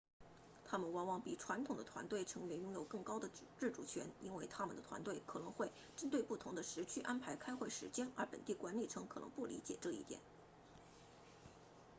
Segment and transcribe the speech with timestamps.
[0.65, 10.19] 他们往往比传统的团队成员拥有更多的自主权因为他们的团队可能会针对不同的时区安排开会时间而本地管理层可能不理解这一点